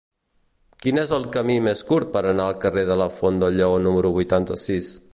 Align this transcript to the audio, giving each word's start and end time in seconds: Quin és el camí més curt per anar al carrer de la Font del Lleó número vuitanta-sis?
Quin 0.85 0.99
és 1.01 1.13
el 1.17 1.27
camí 1.35 1.57
més 1.67 1.85
curt 1.91 2.11
per 2.17 2.23
anar 2.31 2.49
al 2.53 2.59
carrer 2.65 2.87
de 2.93 2.99
la 3.05 3.11
Font 3.19 3.41
del 3.45 3.61
Lleó 3.61 3.81
número 3.89 4.17
vuitanta-sis? 4.21 4.95